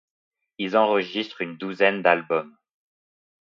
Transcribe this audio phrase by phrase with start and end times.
[0.57, 2.57] Ils enregistrent un douzaine d'albums.